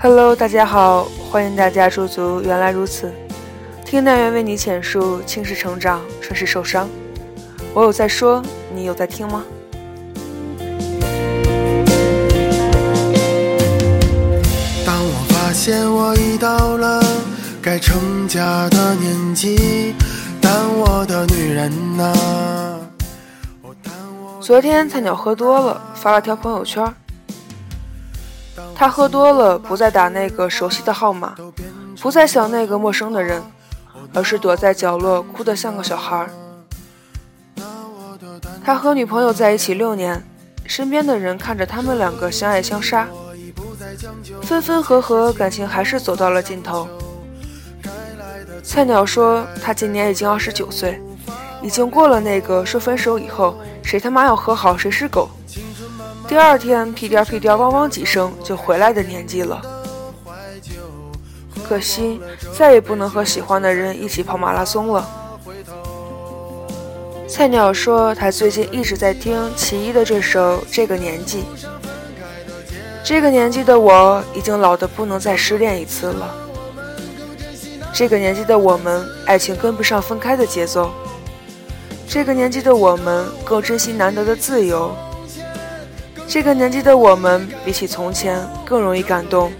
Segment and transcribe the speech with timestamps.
[0.00, 2.40] Hello，大家好，欢迎大家驻足。
[2.40, 3.12] 原来如此，
[3.84, 6.88] 听南园为你浅述青史成长，春世受伤。
[7.74, 8.40] 我有在说，
[8.72, 9.42] 你有在听吗？
[14.86, 17.02] 当我发现我已到了
[17.60, 19.96] 该成家的年纪，
[20.40, 22.14] 但我的女人呐、
[23.62, 26.86] 哦但我昨天菜鸟喝多了，发了条朋友圈。
[28.78, 31.34] 他喝多了，不再打那个熟悉的号码，
[32.00, 33.42] 不再想那个陌生的人，
[34.14, 36.28] 而是躲在角落哭得像个小孩。
[38.64, 40.24] 他和女朋友在一起六年，
[40.64, 43.08] 身边的人看着他们两个相爱相杀，
[44.42, 46.86] 分分合合，感情还是走到了尽头。
[48.62, 51.02] 菜鸟说，他今年已经二十九岁，
[51.60, 55.28] 已经过了那个说分手以后谁他妈要和好谁是狗，
[56.28, 59.62] 第二天屁颠屁颠汪汪几声就回来的年纪了。
[61.66, 62.20] 可惜
[62.56, 65.08] 再也不能和喜欢的人一起跑马拉松了。
[67.26, 71.40] 菜鸟说，他最近一直在听齐一的这首《这个年纪》。
[73.02, 76.34] 这个年纪的我已经老得不能再失恋一次了。
[77.92, 80.90] 这个年纪的我们，爱情跟不上分开的节奏。
[82.06, 84.94] 这个年纪的我们更珍惜难得的自由。
[86.28, 89.50] 这个年纪的我们比起从前更容易感动。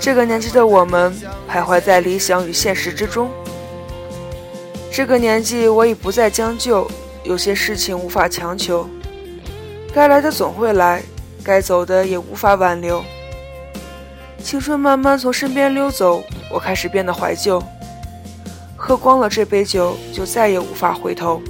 [0.00, 1.14] 这个年纪的我们
[1.48, 3.30] 徘徊在理想与现实之中。
[4.90, 6.90] 这个年纪我已不再将就，
[7.22, 8.88] 有些事情无法强求。
[9.94, 11.00] 该来的总会来，
[11.44, 13.04] 该走的也无法挽留。
[14.42, 17.62] 青春慢慢从身边溜走，我开始变得怀旧。
[18.76, 21.40] 喝光了这杯酒，就再也无法回头。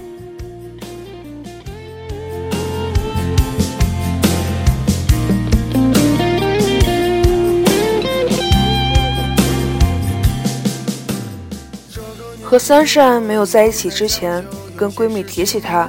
[12.52, 14.44] 和三善没有在一起之前，
[14.76, 15.88] 跟闺蜜提起他，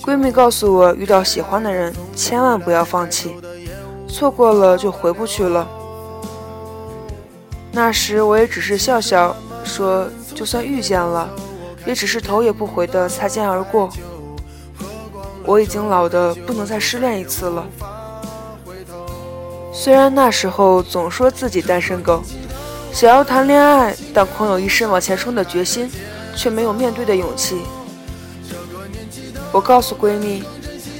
[0.00, 3.34] 闺蜜告诉我，遇到喜欢的人千万不要放弃，
[4.06, 5.66] 错过了就回不去了。
[7.72, 9.34] 那时我也只是笑笑
[9.64, 10.06] 说，
[10.36, 11.28] 就算遇见了，
[11.84, 13.90] 也只是头也不回的擦肩而过。
[15.44, 17.66] 我已经老的不能再失恋一次了。
[19.72, 22.22] 虽然那时候总说自己单身狗。
[22.96, 25.90] 想要谈恋爱，但空有一身往前冲的决心，
[26.34, 27.58] 却没有面对的勇气。
[29.52, 30.42] 我告诉闺蜜，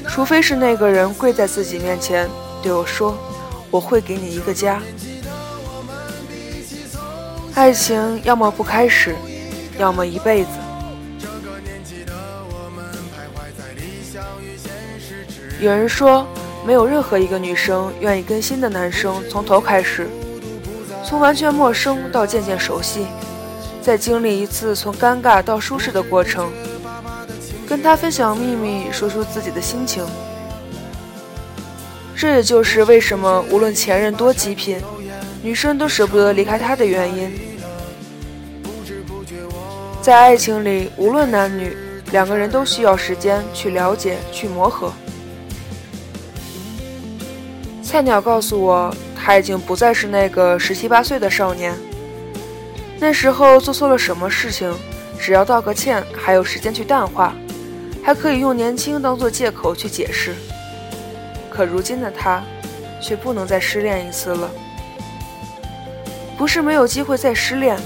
[0.07, 2.29] 除非是那个人跪在自己面前
[2.61, 3.17] 对我说
[3.71, 4.79] ：“我会给你一个家。”
[7.55, 9.15] 爱情要么不开始，
[9.79, 10.49] 要么一辈子。
[15.59, 16.27] 有人说，
[16.63, 20.07] 没有任何一个女生愿意跟新的男生从头开始。
[21.07, 23.07] 从完全陌生到渐渐熟悉，
[23.81, 26.51] 再经历一次从尴尬到舒适的过程，
[27.65, 30.05] 跟他分享秘密，说出自己的心情。
[32.13, 34.81] 这也就是为什么无论前任多极品，
[35.41, 37.31] 女生都舍不得离开他的原因。
[40.01, 41.77] 在爱情里，无论男女，
[42.11, 44.91] 两个人都需要时间去了解、去磨合。
[47.81, 48.93] 菜鸟告诉我。
[49.27, 51.75] 他已经不再是那个十七八岁的少年。
[52.97, 54.73] 那时候做错了什么事情，
[55.19, 57.35] 只要道个歉，还有时间去淡化，
[58.01, 60.33] 还可以用年轻当做借口去解释。
[61.49, 62.41] 可如今的他，
[63.01, 64.49] 却不能再失恋一次了。
[66.37, 67.77] 不是没有机会再失恋，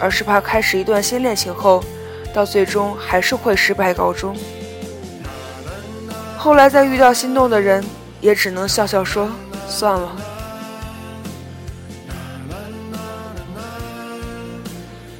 [0.00, 1.84] 而是怕开始一段新恋情后，
[2.34, 4.36] 到最终还是会失败告终。
[6.36, 7.84] 后来再遇到心动的人，
[8.20, 9.30] 也只能笑笑说
[9.68, 10.16] 算了。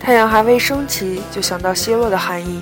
[0.04, 2.60] 太阳还未升起，就想到西落的寒意；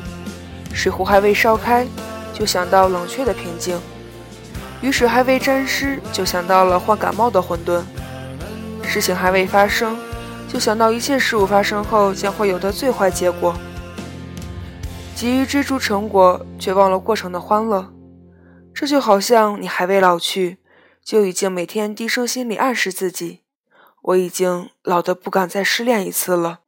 [0.73, 1.85] 水壶还未烧开，
[2.33, 3.81] 就想到冷却的平静；
[4.81, 7.83] 雨水还未沾湿，就想到了患感冒的混沌；
[8.85, 9.99] 事情还未发生，
[10.49, 13.53] 就想到一切事物发生后将会有的最坏结果。
[15.17, 17.93] 急于追逐成果，却忘了过程的欢乐。
[18.73, 20.59] 这就好像你还未老去，
[21.05, 23.41] 就已经每天低声心里暗示自己：
[24.03, 26.61] 我已经老得不敢再失恋一次了。